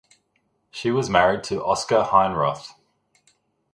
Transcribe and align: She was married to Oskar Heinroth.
She 0.71 0.89
was 0.89 1.11
married 1.11 1.43
to 1.43 1.63
Oskar 1.63 2.01
Heinroth. 2.01 2.73